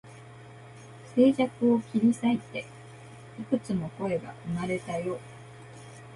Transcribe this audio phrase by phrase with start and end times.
[1.13, 2.65] 静寂を切り裂いて、
[3.39, 5.19] 幾つも声が生まれたよ